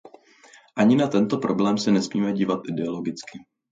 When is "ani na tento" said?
0.75-1.37